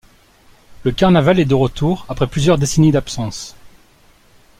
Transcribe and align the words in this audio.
Le 0.81 0.91
carnaval 0.91 1.37
est 1.37 1.45
de 1.45 1.53
retour 1.53 2.07
après 2.09 2.25
plusieurs 2.25 2.57
décennies 2.57 2.91
d'absence. 2.91 3.55